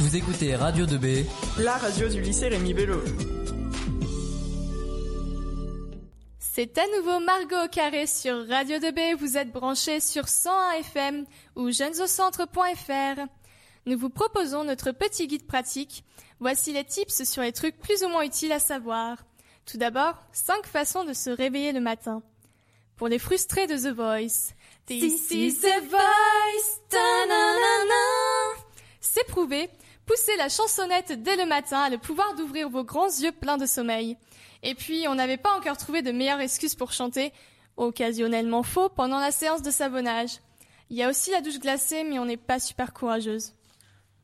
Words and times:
Vous 0.00 0.16
écoutez 0.16 0.56
Radio 0.56 0.86
2B, 0.86 1.24
la 1.56 1.76
radio 1.76 2.08
du 2.08 2.20
lycée 2.20 2.48
Rémi 2.48 2.74
Bello. 2.74 3.00
C'est 6.40 6.76
à 6.78 6.82
nouveau 6.96 7.20
Margot 7.20 7.64
au 7.64 7.68
carré 7.68 8.08
sur 8.08 8.48
Radio 8.48 8.78
2B. 8.78 9.14
Vous 9.14 9.36
êtes 9.36 9.52
branchés 9.52 10.00
sur 10.00 10.26
101 10.26 10.72
FM 10.80 11.24
ou 11.54 11.70
jeunesaucentre.fr. 11.70 13.20
Nous 13.86 13.96
vous 13.96 14.10
proposons 14.10 14.64
notre 14.64 14.90
petit 14.90 15.28
guide 15.28 15.46
pratique. 15.46 16.02
Voici 16.40 16.72
les 16.72 16.84
tips 16.84 17.22
sur 17.22 17.42
les 17.42 17.52
trucs 17.52 17.78
plus 17.78 18.02
ou 18.02 18.08
moins 18.08 18.24
utiles 18.24 18.52
à 18.52 18.58
savoir. 18.58 19.18
Tout 19.64 19.78
d'abord, 19.78 20.16
5 20.32 20.66
façons 20.66 21.04
de 21.04 21.12
se 21.12 21.30
réveiller 21.30 21.70
le 21.70 21.80
matin. 21.80 22.20
Pour 22.96 23.06
les 23.06 23.20
frustrés 23.20 23.68
de 23.68 23.76
The 23.76 23.94
Voice. 23.94 24.54
This 24.86 25.30
is 25.30 25.60
The 25.60 25.88
Voice. 25.88 26.80
C'est 29.00 29.26
prouvé. 29.28 29.70
Poussez 30.06 30.36
la 30.36 30.50
chansonnette 30.50 31.22
dès 31.22 31.36
le 31.36 31.46
matin 31.46 31.78
a 31.78 31.90
le 31.90 31.96
pouvoir 31.98 32.34
d'ouvrir 32.34 32.68
vos 32.68 32.84
grands 32.84 33.08
yeux 33.08 33.32
pleins 33.32 33.56
de 33.56 33.64
sommeil. 33.64 34.18
Et 34.62 34.74
puis, 34.74 35.06
on 35.08 35.14
n'avait 35.14 35.38
pas 35.38 35.56
encore 35.56 35.78
trouvé 35.78 36.02
de 36.02 36.12
meilleure 36.12 36.40
excuse 36.40 36.74
pour 36.74 36.92
chanter, 36.92 37.32
occasionnellement 37.76 38.62
faux, 38.62 38.90
pendant 38.90 39.18
la 39.18 39.30
séance 39.30 39.62
de 39.62 39.70
savonnage. 39.70 40.40
Il 40.90 40.96
y 40.98 41.02
a 41.02 41.08
aussi 41.08 41.30
la 41.30 41.40
douche 41.40 41.58
glacée, 41.58 42.04
mais 42.04 42.18
on 42.18 42.26
n'est 42.26 42.36
pas 42.36 42.60
super 42.60 42.92
courageuse. 42.92 43.54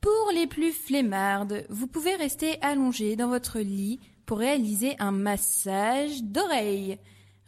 Pour 0.03 0.31
les 0.35 0.47
plus 0.47 0.73
flemmardes, 0.73 1.65
vous 1.71 1.87
pouvez 1.87 2.15
rester 2.15 2.59
allongé 2.63 3.17
dans 3.17 3.29
votre 3.29 3.59
lit 3.59 4.01
pour 4.27 4.39
réaliser 4.39 4.97
un 4.99 5.13
massage 5.13 6.23
d'oreilles. 6.23 6.99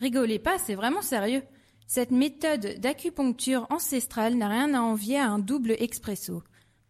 Rigolez 0.01 0.39
pas, 0.39 0.59
c'est 0.59 0.75
vraiment 0.75 1.03
sérieux. 1.03 1.43
Cette 1.87 2.11
méthode 2.11 2.81
d'acupuncture 2.81 3.67
ancestrale 3.71 4.37
n'a 4.37 4.49
rien 4.49 4.73
à 4.75 4.81
envier 4.81 5.19
à 5.19 5.29
un 5.29 5.39
double 5.39 5.77
expresso. 5.79 6.43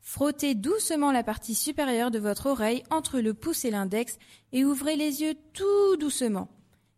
Frottez 0.05 0.56
doucement 0.56 1.12
la 1.12 1.23
partie 1.23 1.55
supérieure 1.55 2.10
de 2.10 2.19
votre 2.19 2.47
oreille 2.47 2.83
entre 2.91 3.20
le 3.20 3.34
pouce 3.34 3.65
et 3.65 3.70
l'index 3.70 4.19
et 4.52 4.65
ouvrez 4.65 4.96
les 4.96 5.23
yeux 5.23 5.35
tout 5.54 5.96
doucement. 5.96 6.49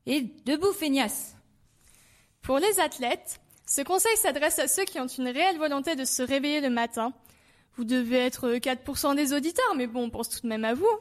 Et 0.07 0.23
debout, 0.47 0.73
feignasse 0.73 1.37
Pour 2.41 2.59
les 2.59 2.81
athlètes, 2.81 3.41
ce 3.67 3.83
conseil 3.83 4.17
s'adresse 4.17 4.59
à 4.59 4.69
ceux 4.69 4.85
qui 4.85 4.99
ont 5.01 5.07
une 5.07 5.29
réelle 5.29 5.59
volonté 5.59 5.97
de 5.97 6.07
se 6.07 6.23
réveiller 6.23 6.63
le 6.63 6.71
matin. 6.71 7.13
Vous 7.77 7.85
devez 7.85 8.19
être 8.19 8.49
4% 8.49 9.15
des 9.15 9.35
auditeurs, 9.35 9.75
mais 9.77 9.87
bon, 9.87 10.05
on 10.05 10.11
pense 10.11 10.31
tout 10.31 10.41
de 10.41 10.49
même 10.49 10.65
à 10.65 10.73
vous. 10.75 10.99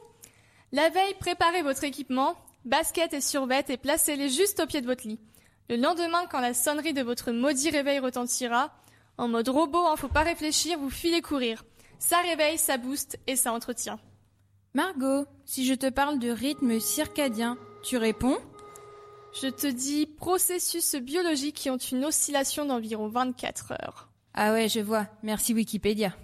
La 0.72 0.90
veille, 0.90 1.14
préparez 1.18 1.62
votre 1.62 1.84
équipement, 1.84 2.36
basket 2.66 3.14
et 3.14 3.22
survêt 3.22 3.64
et 3.68 3.78
placez-les 3.78 4.28
juste 4.28 4.60
au 4.60 4.66
pied 4.66 4.82
de 4.82 4.86
votre 4.86 5.08
lit. 5.08 5.20
Le 5.70 5.76
lendemain, 5.76 6.26
quand 6.30 6.40
la 6.40 6.52
sonnerie 6.52 6.92
de 6.92 7.02
votre 7.02 7.32
maudit 7.32 7.70
réveil 7.70 7.98
retentira, 7.98 8.74
en 9.16 9.28
mode 9.28 9.48
robot, 9.48 9.86
hein, 9.86 9.96
faut 9.96 10.08
pas 10.08 10.22
réfléchir, 10.22 10.78
vous 10.78 10.90
filez 10.90 11.22
courir. 11.22 11.64
Ça 11.98 12.18
réveille, 12.18 12.58
ça 12.58 12.76
booste 12.76 13.18
et 13.26 13.36
ça 13.36 13.52
entretient. 13.52 13.98
Margot, 14.74 15.26
si 15.44 15.64
je 15.64 15.74
te 15.74 15.88
parle 15.88 16.18
de 16.18 16.30
rythme 16.30 16.80
circadien, 16.80 17.56
tu 17.82 17.96
réponds? 17.96 18.38
Je 19.40 19.48
te 19.48 19.66
dis 19.66 20.06
processus 20.06 20.94
biologiques 20.96 21.56
qui 21.56 21.70
ont 21.70 21.76
une 21.76 22.04
oscillation 22.04 22.64
d'environ 22.64 23.08
24 23.08 23.72
heures. 23.72 24.08
Ah 24.34 24.52
ouais, 24.52 24.68
je 24.68 24.80
vois. 24.80 25.06
Merci 25.22 25.54
Wikipédia. 25.54 26.14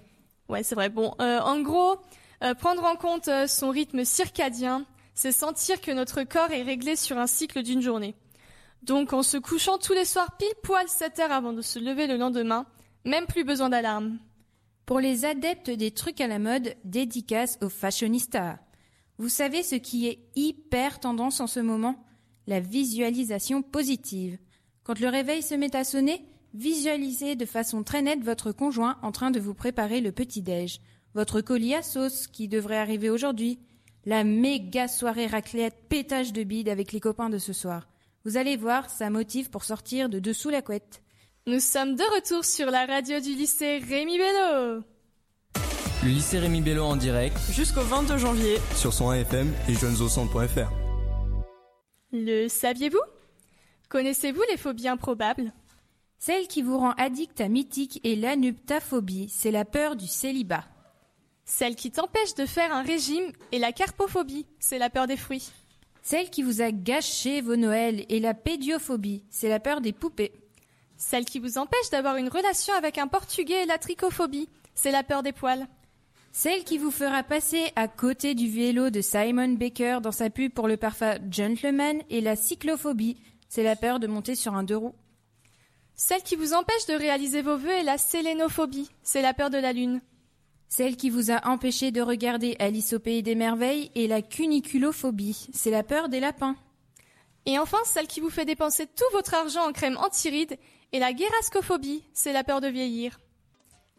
Ouais, 0.49 0.63
c'est 0.63 0.75
vrai. 0.75 0.89
Bon, 0.89 1.13
euh, 1.21 1.39
en 1.39 1.61
gros, 1.61 1.97
euh, 2.43 2.53
prendre 2.53 2.83
en 2.83 2.95
compte 2.95 3.27
euh, 3.27 3.47
son 3.47 3.69
rythme 3.69 4.03
circadien, 4.03 4.85
c'est 5.13 5.31
sentir 5.31 5.79
que 5.81 5.91
notre 5.91 6.23
corps 6.23 6.51
est 6.51 6.63
réglé 6.63 6.95
sur 6.95 7.17
un 7.17 7.27
cycle 7.27 7.63
d'une 7.63 7.81
journée. 7.81 8.15
Donc, 8.83 9.13
en 9.13 9.23
se 9.23 9.37
couchant 9.37 9.77
tous 9.77 9.93
les 9.93 10.05
soirs 10.05 10.35
pile 10.37 10.47
poil 10.63 10.87
7 10.87 11.19
heures 11.19 11.31
avant 11.31 11.53
de 11.53 11.61
se 11.61 11.79
lever 11.79 12.07
le 12.07 12.17
lendemain, 12.17 12.65
même 13.05 13.27
plus 13.27 13.43
besoin 13.43 13.69
d'alarme. 13.69 14.17
Pour 14.85 14.99
les 14.99 15.25
adeptes 15.25 15.69
des 15.69 15.91
trucs 15.91 16.21
à 16.21 16.27
la 16.27 16.39
mode, 16.39 16.75
dédicace 16.83 17.57
aux 17.61 17.69
fashionistas. 17.69 18.59
Vous 19.17 19.29
savez 19.29 19.63
ce 19.63 19.75
qui 19.75 20.07
est 20.07 20.19
hyper 20.35 20.99
tendance 20.99 21.39
en 21.39 21.47
ce 21.47 21.59
moment? 21.59 22.03
La 22.47 22.59
visualisation 22.59 23.61
positive. 23.61 24.37
Quand 24.83 24.99
le 24.99 25.07
réveil 25.07 25.43
se 25.43 25.53
met 25.53 25.75
à 25.75 25.83
sonner, 25.83 26.25
visualisez 26.53 27.35
de 27.35 27.45
façon 27.45 27.83
très 27.83 28.01
nette 28.01 28.23
votre 28.23 28.51
conjoint 28.51 28.97
en 29.03 29.11
train 29.11 29.31
de 29.31 29.39
vous 29.39 29.53
préparer 29.53 30.01
le 30.01 30.11
petit-déj, 30.11 30.81
votre 31.13 31.41
colis 31.41 31.75
à 31.75 31.83
sauce 31.83 32.27
qui 32.27 32.47
devrait 32.47 32.77
arriver 32.77 33.09
aujourd'hui, 33.09 33.59
la 34.05 34.23
méga 34.23 34.87
soirée 34.87 35.27
raclette 35.27 35.87
pétage 35.87 36.33
de 36.33 36.43
bide 36.43 36.69
avec 36.69 36.91
les 36.91 36.99
copains 36.99 37.29
de 37.29 37.37
ce 37.37 37.53
soir. 37.53 37.87
Vous 38.25 38.37
allez 38.37 38.57
voir, 38.57 38.89
ça 38.89 39.09
motive 39.09 39.49
pour 39.49 39.63
sortir 39.63 40.09
de 40.09 40.19
dessous 40.19 40.49
la 40.49 40.61
couette. 40.61 41.03
Nous 41.47 41.59
sommes 41.59 41.95
de 41.95 42.03
retour 42.15 42.45
sur 42.45 42.69
la 42.69 42.85
radio 42.85 43.19
du 43.19 43.33
lycée 43.33 43.79
Rémi 43.79 44.17
Bello. 44.17 44.83
Le 46.03 46.09
lycée 46.09 46.39
Rémi 46.39 46.61
Bello 46.61 46.83
en 46.83 46.95
direct 46.95 47.37
Jusqu'au 47.51 47.81
22 47.81 48.17
janvier. 48.17 48.57
sur 48.75 48.93
son 48.93 49.09
AFM 49.09 49.51
et 49.67 49.73
jeunesaucentre.fr. 49.73 50.71
Le 52.11 52.47
saviez-vous? 52.47 53.01
Connaissez-vous 53.89 54.43
les 54.51 54.57
phobies 54.57 54.87
improbables? 54.87 55.51
Celle 56.19 56.47
qui 56.47 56.61
vous 56.61 56.77
rend 56.77 56.91
addict 56.91 57.41
à 57.41 57.47
mythique 57.47 57.99
est 58.03 58.15
l'anuptaphobie, 58.15 59.27
c'est 59.29 59.51
la 59.51 59.65
peur 59.65 59.95
du 59.95 60.05
célibat. 60.07 60.65
Celle 61.45 61.75
qui 61.75 61.91
t'empêche 61.91 62.35
de 62.35 62.45
faire 62.45 62.71
un 62.73 62.83
régime 62.83 63.31
est 63.51 63.57
la 63.57 63.71
carpophobie, 63.71 64.45
c'est 64.59 64.77
la 64.77 64.91
peur 64.91 65.07
des 65.07 65.17
fruits. 65.17 65.49
Celle 66.03 66.29
qui 66.29 66.43
vous 66.43 66.61
a 66.61 66.71
gâché 66.71 67.41
vos 67.41 67.55
Noëls 67.55 68.05
est 68.09 68.19
la 68.19 68.35
pédiophobie, 68.35 69.23
c'est 69.31 69.49
la 69.49 69.59
peur 69.59 69.81
des 69.81 69.93
poupées. 69.93 70.31
Celle 71.01 71.25
qui 71.25 71.39
vous 71.39 71.57
empêche 71.57 71.89
d'avoir 71.89 72.17
une 72.17 72.29
relation 72.29 72.75
avec 72.75 72.99
un 72.99 73.07
portugais 73.07 73.63
est 73.63 73.65
la 73.65 73.79
trichophobie, 73.79 74.47
c'est 74.75 74.91
la 74.91 75.01
peur 75.01 75.23
des 75.23 75.31
poils. 75.31 75.67
Celle 76.31 76.63
qui 76.63 76.77
vous 76.77 76.91
fera 76.91 77.23
passer 77.23 77.71
à 77.75 77.87
côté 77.87 78.35
du 78.35 78.47
vélo 78.47 78.91
de 78.91 79.01
Simon 79.01 79.53
Baker 79.53 79.97
dans 80.03 80.11
sa 80.11 80.29
pub 80.29 80.53
pour 80.53 80.67
le 80.67 80.77
parfum 80.77 81.15
Gentleman 81.31 82.03
est 82.11 82.21
la 82.21 82.35
cyclophobie, 82.35 83.17
c'est 83.49 83.63
la 83.63 83.75
peur 83.75 83.99
de 83.99 84.05
monter 84.05 84.35
sur 84.35 84.53
un 84.53 84.61
deux 84.61 84.77
roues. 84.77 84.93
Celle 85.95 86.21
qui 86.21 86.35
vous 86.35 86.53
empêche 86.53 86.85
de 86.85 86.93
réaliser 86.93 87.41
vos 87.41 87.57
vœux 87.57 87.79
est 87.79 87.83
la 87.83 87.97
sélénophobie, 87.97 88.91
c'est 89.01 89.23
la 89.23 89.33
peur 89.33 89.49
de 89.49 89.57
la 89.57 89.73
lune. 89.73 90.01
Celle 90.69 90.97
qui 90.97 91.09
vous 91.09 91.31
a 91.31 91.47
empêché 91.47 91.89
de 91.89 92.01
regarder 92.01 92.55
Alice 92.59 92.93
au 92.93 92.99
pays 92.99 93.23
des 93.23 93.35
merveilles 93.35 93.89
est 93.95 94.05
la 94.05 94.21
cuniculophobie, 94.21 95.47
c'est 95.51 95.71
la 95.71 95.81
peur 95.81 96.09
des 96.09 96.19
lapins. 96.19 96.57
Et 97.45 97.57
enfin, 97.57 97.79
celle 97.85 98.07
qui 98.07 98.19
vous 98.19 98.29
fait 98.29 98.45
dépenser 98.45 98.85
tout 98.85 99.03
votre 99.13 99.33
argent 99.33 99.67
en 99.67 99.71
crème 99.71 99.97
anti-rides 99.97 100.57
est 100.93 100.99
la 100.99 101.13
guérascophobie, 101.13 102.03
c'est 102.13 102.33
la 102.33 102.43
peur 102.43 102.61
de 102.61 102.67
vieillir. 102.67 103.19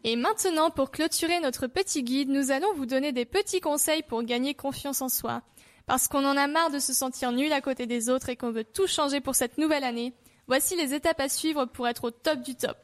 Et 0.05 0.15
maintenant, 0.15 0.69
pour 0.69 0.91
clôturer 0.91 1.39
notre 1.39 1.67
petit 1.67 2.03
guide, 2.03 2.29
nous 2.29 2.51
allons 2.51 2.73
vous 2.73 2.85
donner 2.85 3.11
des 3.11 3.25
petits 3.25 3.61
conseils 3.61 4.03
pour 4.03 4.23
gagner 4.23 4.53
confiance 4.53 5.01
en 5.01 5.09
soi. 5.09 5.41
Parce 5.85 6.07
qu'on 6.07 6.25
en 6.25 6.37
a 6.37 6.47
marre 6.47 6.71
de 6.71 6.79
se 6.79 6.93
sentir 6.93 7.31
nul 7.31 7.51
à 7.51 7.61
côté 7.61 7.85
des 7.85 8.09
autres 8.09 8.29
et 8.29 8.35
qu'on 8.35 8.51
veut 8.51 8.63
tout 8.63 8.87
changer 8.87 9.21
pour 9.21 9.35
cette 9.35 9.57
nouvelle 9.57 9.83
année, 9.83 10.13
voici 10.47 10.75
les 10.75 10.93
étapes 10.93 11.19
à 11.19 11.29
suivre 11.29 11.65
pour 11.65 11.87
être 11.87 12.05
au 12.05 12.11
top 12.11 12.41
du 12.41 12.55
top. 12.55 12.77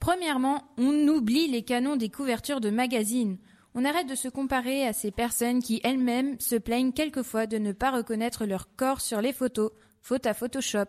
Premièrement, 0.00 0.62
on 0.76 1.08
oublie 1.08 1.48
les 1.48 1.62
canons 1.62 1.96
des 1.96 2.10
couvertures 2.10 2.60
de 2.60 2.70
magazines. 2.70 3.38
On 3.74 3.84
arrête 3.84 4.08
de 4.08 4.14
se 4.14 4.28
comparer 4.28 4.86
à 4.86 4.92
ces 4.92 5.10
personnes 5.10 5.62
qui 5.62 5.80
elles-mêmes 5.84 6.38
se 6.40 6.56
plaignent 6.56 6.92
quelquefois 6.92 7.46
de 7.46 7.58
ne 7.58 7.72
pas 7.72 7.90
reconnaître 7.90 8.46
leur 8.46 8.74
corps 8.76 9.00
sur 9.00 9.20
les 9.20 9.32
photos, 9.32 9.70
faute 10.06 10.26
à 10.26 10.34
Photoshop. 10.34 10.86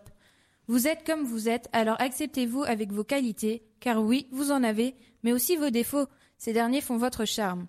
Vous 0.68 0.86
êtes 0.86 1.04
comme 1.04 1.24
vous 1.24 1.48
êtes, 1.48 1.68
alors 1.72 2.00
acceptez-vous 2.00 2.62
avec 2.62 2.92
vos 2.92 3.02
qualités, 3.02 3.64
car 3.80 4.00
oui, 4.00 4.28
vous 4.30 4.52
en 4.52 4.62
avez, 4.62 4.94
mais 5.24 5.32
aussi 5.32 5.56
vos 5.56 5.70
défauts. 5.70 6.06
Ces 6.36 6.52
derniers 6.52 6.80
font 6.80 6.98
votre 6.98 7.24
charme. 7.24 7.66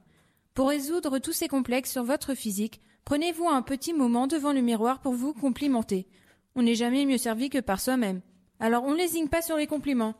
Pour 0.53 0.69
résoudre 0.69 1.17
tous 1.17 1.33
ces 1.33 1.47
complexes 1.47 1.91
sur 1.91 2.03
votre 2.03 2.35
physique, 2.35 2.81
prenez-vous 3.03 3.49
un 3.49 3.63
petit 3.63 3.93
moment 3.93 4.27
devant 4.27 4.53
le 4.53 4.61
miroir 4.61 4.99
pour 5.01 5.13
vous 5.13 5.33
complimenter. 5.33 6.07
On 6.53 6.61
n'est 6.61 6.75
jamais 6.75 7.07
mieux 7.07 7.17
servi 7.17 7.49
que 7.49 7.57
par 7.57 7.81
soi-même. 7.81 8.21
Alors 8.59 8.83
on 8.83 8.93
lésigne 8.93 9.27
pas 9.27 9.41
sur 9.41 9.57
les 9.57 9.65
compliments. 9.65 10.13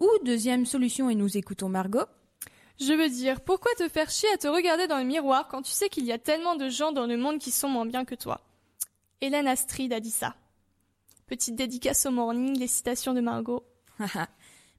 Ou 0.00 0.10
deuxième 0.26 0.66
solution 0.66 1.08
et 1.08 1.14
nous 1.14 1.38
écoutons 1.38 1.70
Margot. 1.70 2.04
Je 2.78 2.92
veux 2.92 3.08
dire, 3.08 3.40
pourquoi 3.40 3.72
te 3.78 3.88
faire 3.88 4.10
chier 4.10 4.28
à 4.34 4.36
te 4.36 4.48
regarder 4.48 4.86
dans 4.88 4.98
le 4.98 5.04
miroir 5.04 5.48
quand 5.48 5.62
tu 5.62 5.72
sais 5.72 5.88
qu'il 5.88 6.04
y 6.04 6.12
a 6.12 6.18
tellement 6.18 6.54
de 6.54 6.68
gens 6.68 6.92
dans 6.92 7.06
le 7.06 7.16
monde 7.16 7.38
qui 7.38 7.50
sont 7.50 7.70
moins 7.70 7.86
bien 7.86 8.04
que 8.04 8.14
toi? 8.14 8.42
Hélène 9.22 9.48
Astrid 9.48 9.94
a 9.94 10.00
dit 10.00 10.10
ça. 10.10 10.36
Petite 11.26 11.56
dédicace 11.56 12.06
au 12.06 12.12
morning, 12.12 12.56
les 12.56 12.68
citations 12.68 13.12
de 13.12 13.20
Margot. 13.20 13.64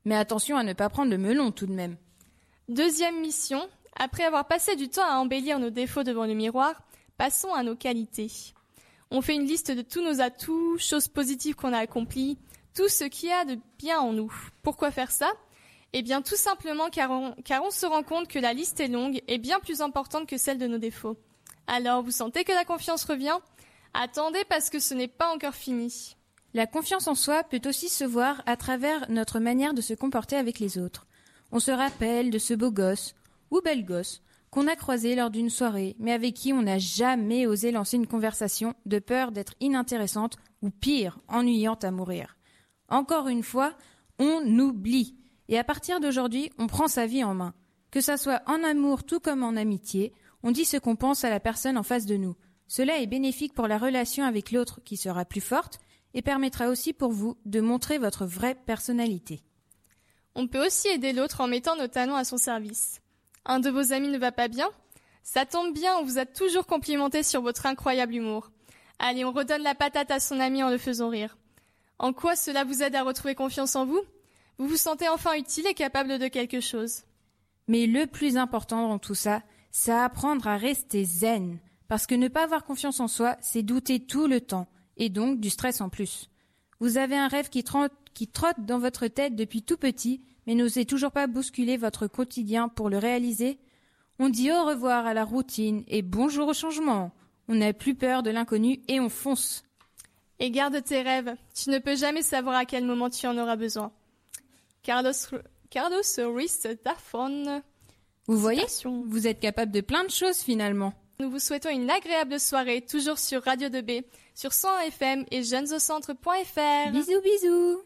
Mais 0.06 0.16
attention 0.16 0.56
à 0.56 0.64
ne 0.64 0.72
pas 0.72 0.88
prendre 0.88 1.12
le 1.12 1.18
melon 1.18 1.52
tout 1.52 1.66
de 1.66 1.74
même. 1.74 1.98
Deuxième 2.70 3.20
mission, 3.20 3.68
après 3.98 4.24
avoir 4.24 4.48
passé 4.48 4.78
du 4.78 4.88
temps 4.88 5.06
à 5.06 5.18
embellir 5.18 5.60
nos 5.60 5.72
défauts 5.72 6.04
devant 6.04 6.26
le 6.26 6.36
miroir, 6.36 6.82
passons 7.18 7.54
à 7.54 7.64
nos 7.64 7.76
qualités. 7.76 8.32
On 9.12 9.22
fait 9.22 9.36
une 9.36 9.46
liste 9.46 9.72
de 9.72 9.82
tous 9.82 10.02
nos 10.02 10.22
atouts, 10.22 10.78
choses 10.78 11.10
positives 11.10 11.56
qu'on 11.56 11.74
a 11.74 11.80
accomplies, 11.80 12.38
tout 12.74 12.88
ce 12.88 13.04
qu'il 13.04 13.28
y 13.28 13.34
a 13.34 13.44
de 13.44 13.60
bien 13.78 14.00
en 14.00 14.14
nous. 14.14 14.34
Pourquoi 14.64 14.90
faire 14.92 15.12
ça? 15.12 15.30
Eh 15.92 16.02
bien 16.02 16.22
tout 16.22 16.38
simplement 16.38 16.90
car 16.90 17.12
on, 17.12 17.34
car 17.44 17.62
on 17.64 17.72
se 17.72 17.86
rend 17.86 18.04
compte 18.04 18.30
que 18.30 18.40
la 18.40 18.54
liste 18.54 18.80
est 18.80 18.88
longue 18.88 19.22
et 19.28 19.38
bien 19.38 19.60
plus 19.60 19.82
importante 19.82 20.28
que 20.30 20.38
celle 20.38 20.60
de 20.60 20.68
nos 20.68 20.78
défauts. 20.78 21.18
Alors 21.68 22.04
vous 22.04 22.12
sentez 22.12 22.46
que 22.46 22.54
la 22.54 22.64
confiance 22.64 23.04
revient? 23.04 23.38
Attendez 23.94 24.46
parce 24.48 24.70
que 24.70 24.80
ce 24.80 24.94
n'est 24.94 25.10
pas 25.10 25.34
encore 25.34 25.56
fini. 25.56 26.16
La 26.58 26.66
confiance 26.66 27.08
en 27.08 27.14
soi 27.14 27.44
peut 27.44 27.62
aussi 27.68 27.88
se 27.88 28.04
voir 28.04 28.42
à 28.48 28.58
travers 28.58 29.12
notre 29.12 29.40
manière 29.40 29.76
de 29.76 29.82
se 29.82 29.94
comporter 29.94 30.36
avec 30.36 30.58
les 30.58 30.80
autres. 30.80 31.06
On 31.52 31.60
se 31.60 31.70
rappelle 31.70 32.32
de 32.32 32.40
ce 32.40 32.56
beau 32.56 32.72
gosse, 32.72 33.14
ou 33.52 33.62
belle 33.62 33.86
gosse, 33.86 34.24
qu'on 34.50 34.68
a 34.68 34.76
croisé 34.76 35.14
lors 35.14 35.30
d'une 35.30 35.52
soirée, 35.52 35.96
mais 36.00 36.14
avec 36.14 36.34
qui 36.34 36.54
on 36.54 36.64
n'a 36.64 36.80
jamais 36.80 37.46
osé 37.46 37.70
lancer 37.70 37.98
une 37.98 38.08
conversation 38.08 38.74
de 38.88 38.98
peur 38.98 39.32
d'être 39.32 39.54
inintéressante 39.60 40.38
ou 40.64 40.72
pire, 40.72 41.20
ennuyante 41.28 41.84
à 41.84 41.92
mourir. 41.92 42.38
Encore 42.90 43.28
une 43.28 43.44
fois, 43.44 43.76
on 44.18 44.42
oublie. 44.58 45.16
Et 45.50 45.60
à 45.60 45.64
partir 45.64 46.00
d'aujourd'hui, 46.00 46.50
on 46.58 46.66
prend 46.66 46.88
sa 46.88 47.06
vie 47.06 47.24
en 47.24 47.36
main. 47.36 47.54
Que 47.92 48.02
ça 48.02 48.18
soit 48.18 48.42
en 48.48 48.64
amour 48.64 49.04
tout 49.04 49.20
comme 49.20 49.44
en 49.44 49.58
amitié, 49.58 50.12
on 50.42 50.50
dit 50.50 50.66
ce 50.66 50.78
qu'on 50.78 50.96
pense 50.96 51.24
à 51.24 51.30
la 51.30 51.40
personne 51.40 51.78
en 51.78 51.84
face 51.84 52.08
de 52.08 52.18
nous. 52.18 52.36
Cela 52.68 52.98
est 53.00 53.06
bénéfique 53.06 53.54
pour 53.54 53.68
la 53.68 53.78
relation 53.78 54.26
avec 54.26 54.52
l'autre 54.52 54.82
qui 54.84 54.98
sera 54.98 55.24
plus 55.24 55.40
forte 55.40 55.80
et 56.18 56.24
permettra 56.24 56.68
aussi 56.68 56.94
pour 56.94 57.12
vous 57.12 57.38
de 57.46 57.62
montrer 57.62 58.00
votre 58.00 58.26
vraie 58.26 58.56
personnalité. 58.56 59.44
On 60.34 60.48
peut 60.48 60.66
aussi 60.66 60.88
aider 60.88 61.14
l'autre 61.14 61.42
en 61.42 61.48
mettant 61.48 61.76
nos 61.76 61.88
talents 61.88 62.16
à 62.16 62.24
son 62.24 62.38
service. 62.38 63.02
Un 63.46 63.60
de 63.60 63.70
vos 63.70 63.94
amis 63.94 64.08
ne 64.08 64.18
va 64.18 64.32
pas 64.32 64.48
bien? 64.48 64.68
Ça 65.22 65.46
tombe 65.46 65.76
bien, 65.76 65.96
on 65.98 66.04
vous 66.04 66.18
a 66.18 66.26
toujours 66.26 66.66
complimenté 66.66 67.22
sur 67.22 67.44
votre 67.44 67.68
incroyable 67.68 68.16
humour. 68.16 68.50
Allez, 68.98 69.26
on 69.26 69.32
redonne 69.32 69.62
la 69.62 69.76
patate 69.76 70.10
à 70.10 70.20
son 70.20 70.40
ami 70.40 70.64
en 70.64 70.72
le 70.72 70.80
faisant 70.80 71.10
rire. 71.10 71.38
En 72.00 72.14
quoi 72.14 72.36
cela 72.36 72.64
vous 72.64 72.82
aide 72.82 72.96
à 72.96 73.04
retrouver 73.04 73.36
confiance 73.36 73.76
en 73.76 73.86
vous? 73.86 74.02
Vous 74.58 74.68
vous 74.68 74.76
sentez 74.76 75.08
enfin 75.10 75.36
utile 75.36 75.68
et 75.68 75.76
capable 75.76 76.18
de 76.18 76.28
quelque 76.30 76.62
chose. 76.62 77.04
Mais 77.68 77.86
le 77.86 78.08
plus 78.08 78.38
important 78.38 78.90
dans 78.90 78.98
tout 78.98 79.14
ça, 79.14 79.44
c'est 79.70 79.92
apprendre 79.92 80.48
à 80.48 80.58
rester 80.58 81.06
zen. 81.06 81.60
Parce 81.88 82.08
que 82.08 82.16
ne 82.16 82.28
pas 82.28 82.44
avoir 82.44 82.64
confiance 82.64 83.00
en 83.02 83.08
soi, 83.08 83.38
c'est 83.40 83.62
douter 83.62 84.00
tout 84.00 84.26
le 84.26 84.42
temps, 84.42 84.68
et 84.98 85.10
donc 85.10 85.40
du 85.40 85.50
stress 85.50 85.82
en 85.82 85.90
plus. 85.90 86.30
Vous 86.80 86.98
avez 86.98 87.16
un 87.16 87.28
rêve 87.28 87.50
qui 87.50 87.64
trotte, 87.64 87.94
qui 88.14 88.28
trotte 88.28 88.66
dans 88.66 88.80
votre 88.80 89.08
tête 89.08 89.36
depuis 89.36 89.64
tout 89.64 89.78
petit, 89.78 90.22
mais 90.46 90.56
n'osez 90.56 90.86
toujours 90.86 91.12
pas 91.12 91.28
bousculer 91.28 91.78
votre 91.78 92.08
quotidien 92.08 92.70
pour 92.70 92.90
le 92.90 92.98
réaliser 92.98 93.60
On 94.20 94.30
dit 94.30 94.52
au 94.52 94.66
revoir 94.66 95.06
à 95.06 95.14
la 95.14 95.24
routine 95.24 95.84
et 95.88 96.02
bonjour 96.02 96.48
au 96.48 96.54
changement. 96.54 97.12
On 97.48 97.56
n'a 97.56 97.74
plus 97.74 97.96
peur 97.96 98.24
de 98.24 98.30
l'inconnu 98.30 98.82
et 98.88 99.00
on 99.00 99.10
fonce. 99.10 99.64
Et 100.40 100.52
garde 100.52 100.84
tes 100.84 101.02
rêves. 101.02 101.36
Tu 101.56 101.70
ne 101.70 101.80
peux 101.80 101.96
jamais 101.96 102.22
savoir 102.22 102.56
à 102.56 102.66
quel 102.66 102.86
moment 102.86 103.10
tu 103.10 103.26
en 103.26 103.38
auras 103.38 103.56
besoin. 103.56 103.92
Carlos, 104.84 105.12
Carlos 105.70 106.02
Ruiz 106.18 106.68
Dafon. 106.84 107.62
Vous 108.28 108.38
voyez 108.38 108.66
Vous 109.06 109.28
êtes 109.28 109.40
capable 109.40 109.72
de 109.72 109.82
plein 109.82 110.04
de 110.04 110.12
choses 110.12 110.40
finalement. 110.40 110.94
Nous 111.20 111.32
vous 111.32 111.40
souhaitons 111.40 111.72
une 111.72 111.90
agréable 111.90 112.40
soirée, 112.40 112.82
toujours 112.82 113.18
sur 113.18 113.44
Radio 113.44 113.70
2B, 113.70 114.04
sur 114.36 114.54
100 114.54 114.80
FM 114.82 115.26
et 115.32 115.42
jeunesaucentre.fr. 115.42 116.92
Bisous 116.92 117.22
bisous 117.22 117.82